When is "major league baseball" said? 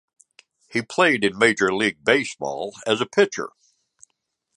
1.37-2.73